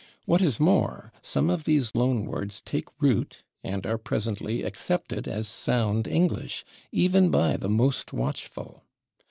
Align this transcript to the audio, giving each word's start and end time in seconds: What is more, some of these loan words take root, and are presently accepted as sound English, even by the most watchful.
What 0.25 0.41
is 0.41 0.59
more, 0.59 1.13
some 1.21 1.51
of 1.51 1.65
these 1.65 1.93
loan 1.93 2.25
words 2.25 2.59
take 2.59 2.85
root, 2.99 3.43
and 3.63 3.85
are 3.85 3.99
presently 3.99 4.63
accepted 4.63 5.27
as 5.27 5.47
sound 5.47 6.07
English, 6.07 6.65
even 6.91 7.29
by 7.29 7.55
the 7.55 7.69
most 7.69 8.11
watchful. 8.11 8.83